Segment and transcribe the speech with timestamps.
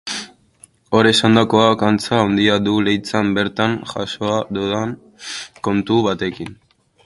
[0.99, 4.99] Hor esandakoak, antza haundia du Leitzan bertan jasoa dudan
[5.69, 6.61] kontu batekin.